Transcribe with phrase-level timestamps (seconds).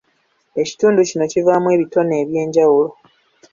[0.61, 2.89] Ekitundu kino kivaamu ebitone ebyenjawulo.